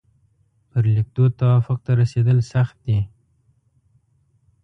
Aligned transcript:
پر 0.69 0.83
لیکدود 0.95 1.31
توافق 1.41 1.77
ته 1.85 1.91
رسېدل 2.01 2.37
سخت 2.51 2.75
دي. 2.85 2.99